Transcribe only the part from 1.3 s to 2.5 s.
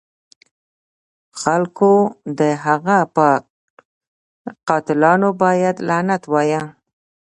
خلکو د